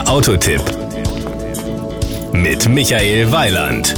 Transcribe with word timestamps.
Der 0.00 0.08
Autotipp 0.08 0.64
mit 2.32 2.66
Michael 2.70 3.30
Weiland. 3.32 3.94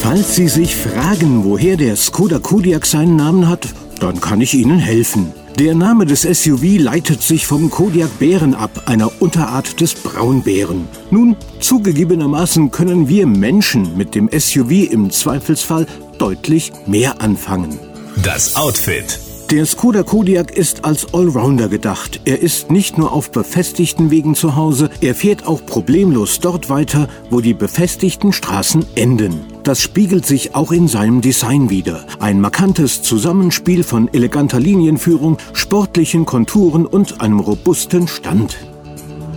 Falls 0.00 0.36
Sie 0.36 0.48
sich 0.48 0.76
fragen, 0.76 1.44
woher 1.44 1.78
der 1.78 1.96
Skoda 1.96 2.38
Kodiaq 2.38 2.84
seinen 2.84 3.16
Namen 3.16 3.48
hat, 3.48 3.68
dann 4.00 4.20
kann 4.20 4.42
ich 4.42 4.52
Ihnen 4.52 4.78
helfen. 4.78 5.32
Der 5.58 5.74
Name 5.74 6.04
des 6.04 6.22
SUV 6.22 6.78
leitet 6.78 7.22
sich 7.22 7.46
vom 7.46 7.70
Kodiak 7.70 8.18
Bären 8.18 8.54
ab, 8.54 8.82
einer 8.84 9.10
Unterart 9.18 9.80
des 9.80 9.94
Braunbären. 9.94 10.86
Nun, 11.10 11.36
zugegebenermaßen 11.60 12.70
können 12.70 13.08
wir 13.08 13.26
Menschen 13.26 13.96
mit 13.96 14.14
dem 14.14 14.28
SUV 14.28 14.92
im 14.92 15.10
Zweifelsfall 15.10 15.86
deutlich 16.18 16.70
mehr 16.86 17.22
anfangen. 17.22 17.78
Das 18.22 18.54
Outfit. 18.56 19.25
Der 19.50 19.64
Skoda 19.64 20.02
Kodiaq 20.02 20.50
ist 20.56 20.84
als 20.84 21.14
Allrounder 21.14 21.68
gedacht. 21.68 22.20
Er 22.24 22.40
ist 22.42 22.72
nicht 22.72 22.98
nur 22.98 23.12
auf 23.12 23.30
befestigten 23.30 24.10
Wegen 24.10 24.34
zu 24.34 24.56
Hause, 24.56 24.90
er 25.00 25.14
fährt 25.14 25.46
auch 25.46 25.64
problemlos 25.64 26.40
dort 26.40 26.68
weiter, 26.68 27.08
wo 27.30 27.40
die 27.40 27.54
befestigten 27.54 28.32
Straßen 28.32 28.84
enden. 28.96 29.44
Das 29.62 29.80
spiegelt 29.80 30.26
sich 30.26 30.56
auch 30.56 30.72
in 30.72 30.88
seinem 30.88 31.20
Design 31.20 31.70
wider. 31.70 32.04
Ein 32.18 32.40
markantes 32.40 33.02
Zusammenspiel 33.02 33.84
von 33.84 34.12
eleganter 34.12 34.58
Linienführung, 34.58 35.38
sportlichen 35.52 36.26
Konturen 36.26 36.84
und 36.84 37.20
einem 37.20 37.38
robusten 37.38 38.08
Stand. 38.08 38.56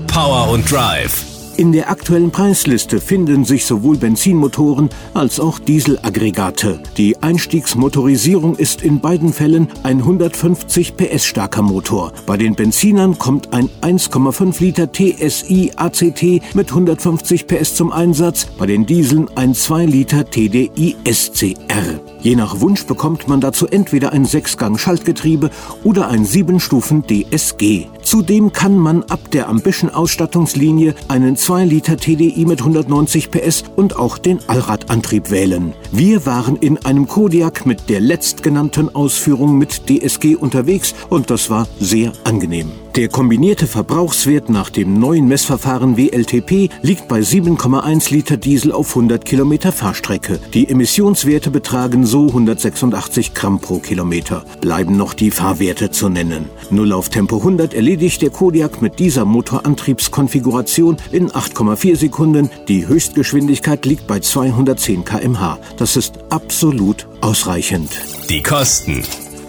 Power 0.08 0.50
und 0.50 0.72
Drive. 0.72 1.29
In 1.60 1.74
der 1.74 1.90
aktuellen 1.90 2.32
Preisliste 2.32 3.02
finden 3.02 3.44
sich 3.44 3.66
sowohl 3.66 3.98
Benzinmotoren 3.98 4.88
als 5.14 5.42
auch 5.42 5.60
Dieselaggregate. 5.60 6.80
Die 6.96 7.22
Einstiegsmotorisierung 7.22 8.56
ist 8.56 8.82
in 8.82 9.02
beiden 9.02 9.34
Fällen 9.34 9.68
ein 9.84 9.98
150 9.98 10.96
PS 10.96 11.26
starker 11.26 11.62
Motor. 11.62 12.14
Bei 12.26 12.38
den 12.38 12.56
Benzinern 12.56 13.18
kommt 13.18 13.52
ein 13.52 13.70
1,5 13.82 14.62
Liter 14.62 14.90
TSI 14.90 15.74
ACT 15.76 16.56
mit 16.56 16.70
150 16.70 17.46
PS 17.46 17.76
zum 17.76 17.92
Einsatz, 17.92 18.46
bei 18.58 18.66
den 18.66 18.86
Dieseln 18.86 19.30
ein 19.36 19.54
2 19.54 19.84
Liter 19.84 20.24
TDI 20.30 20.96
SCR. 21.04 22.00
Je 22.22 22.36
nach 22.36 22.60
Wunsch 22.60 22.86
bekommt 22.86 23.30
man 23.30 23.40
dazu 23.40 23.66
entweder 23.66 24.12
ein 24.12 24.26
6-Gang-Schaltgetriebe 24.26 25.50
oder 25.84 26.10
ein 26.10 26.26
7-Stufen 26.26 27.04
DSG. 27.08 27.86
Zudem 28.02 28.52
kann 28.52 28.78
man 28.78 29.04
ab 29.04 29.32
der 29.32 29.48
Ambition-Ausstattungslinie 29.48 30.96
einen 31.08 31.38
2 31.38 31.64
Liter 31.66 31.96
TDI 31.96 32.46
mit 32.46 32.60
190 32.60 33.32
PS 33.32 33.64
und 33.78 33.96
auch 33.96 34.18
den 34.18 34.40
Allradantrieb 34.48 35.32
wählen. 35.32 35.74
Wir 35.94 36.26
waren 36.26 36.58
in 36.58 36.78
einem 36.86 37.08
Kodiak 37.08 37.66
mit 37.66 37.90
der 37.90 38.02
letztgenannten 38.02 38.94
Ausführung 38.94 39.58
mit 39.58 39.90
DSG 39.90 40.36
unterwegs 40.36 40.96
und 41.10 41.30
das 41.30 41.50
war 41.50 41.68
sehr 41.80 42.12
angenehm. 42.26 42.72
Der 42.96 43.08
kombinierte 43.08 43.68
Verbrauchswert 43.68 44.50
nach 44.50 44.70
dem 44.70 45.00
neuen 45.00 45.28
Messverfahren 45.28 45.96
WLTP 45.96 46.70
liegt 46.82 47.08
bei 47.08 47.20
7,1 47.20 48.12
Liter 48.12 48.36
Diesel 48.36 48.72
auf 48.72 48.90
100 48.90 49.24
Kilometer 49.24 49.72
Fahrstrecke. 49.72 50.40
Die 50.54 50.68
Emissionswerte 50.68 51.52
betragen 51.52 52.06
so 52.06 52.28
186 52.28 53.34
Gramm 53.36 53.60
pro 53.60 53.80
Kilometer. 53.80 54.44
Bleiben 54.60 54.98
noch 54.98 55.14
die 55.14 55.32
Fahrwerte 55.32 55.92
zu 55.92 56.10
nennen. 56.10 56.50
0 56.72 56.94
auf 56.94 57.10
Tempo 57.10 57.38
100 57.38 57.74
erledigt 57.74 58.22
der 58.22 58.32
Kodiak 58.32 58.82
mit 58.82 58.98
dieser 58.98 59.24
Motorantriebskonfiguration 59.24 60.98
in 61.12 61.30
8,4 61.30 61.96
Sekunden. 61.96 62.50
Die 62.68 62.88
Höchstgeschwindigkeit 62.88 63.86
liegt 63.86 64.08
bei 64.08 64.20
210 64.20 65.06
km/h. 65.06 65.60
Das 65.78 65.96
ist 65.96 66.16
absolut 66.30 67.08
ausreichend. 67.22 67.90
Die 68.30 68.42
Kosten. 68.42 69.04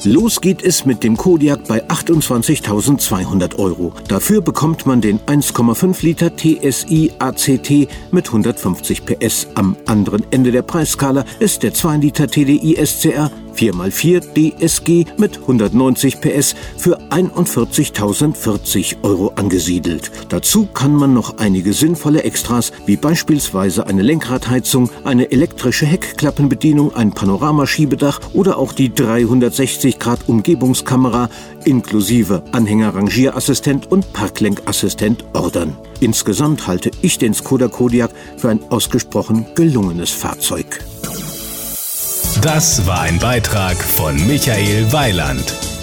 Los 0.05 0.41
geht 0.41 0.63
es 0.63 0.87
mit 0.87 1.05
dem 1.05 1.15
Kodiak 1.15 1.69
bei 1.69 1.85
28.200 1.85 3.59
Euro. 3.59 3.93
Dafür 4.09 4.41
bekommt 4.41 4.87
man 4.87 5.03
den 5.03 5.21
1,5 5.21 6.03
Liter 6.03 6.35
TSI 6.35 7.13
ACT 7.19 7.87
mit 8.11 8.27
150 8.27 9.05
PS. 9.05 9.49
Am 9.57 9.77
anderen 9.87 10.25
Ende 10.31 10.53
der 10.53 10.63
Preisskala 10.63 11.27
ist 11.39 11.63
der 11.63 11.75
2 11.75 11.99
Liter 11.99 12.29
TDI 12.29 12.79
SCR 12.83 13.31
4x4 13.61 14.21
DSG 14.35 15.05
mit 15.19 15.39
190 15.39 16.21
PS 16.21 16.55
für 16.79 16.99
41.040 17.11 18.97
Euro 19.03 19.33
angesiedelt. 19.37 20.11
Dazu 20.31 20.67
kann 20.67 20.95
man 20.95 21.13
noch 21.13 21.37
einige 21.39 21.73
sinnvolle 21.73 22.23
Extras 22.23 22.73
wie 22.87 22.97
beispielsweise 22.97 23.87
eine 23.87 24.03
Lenkradheizung, 24.03 24.89
eine 25.05 25.31
elektrische 25.31 25.87
Heckklappenbedienung, 25.87 26.95
ein 26.95 27.13
Panoramaschiebedach 27.13 28.21
oder 28.33 28.57
auch 28.57 28.73
die 28.73 28.93
360 28.93 29.99
Grad 29.99 30.21
Umgebungskamera 30.27 31.29
inklusive 31.65 32.43
Anhängerrangierassistent 32.53 33.91
und 33.91 34.13
Parklenkassistent 34.15 35.25
ordern. 35.35 35.77
Insgesamt 36.01 36.67
halte 36.67 36.91
ich 37.03 37.19
den 37.19 37.35
Skoda 37.35 37.69
Kodiaq 37.69 38.11
für 38.39 38.49
ein 38.49 38.61
ausgesprochen 38.71 39.47
gelungenes 39.55 40.11
Fahrzeug. 40.11 40.81
Das 42.43 42.87
war 42.87 43.03
ein 43.03 43.19
Beitrag 43.19 43.77
von 43.77 44.17
Michael 44.27 44.91
Weiland. 44.93 45.80